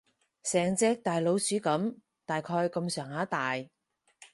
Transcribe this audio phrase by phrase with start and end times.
[0.41, 1.95] 成隻大老鼠噉，
[2.25, 3.51] 大概噉上下大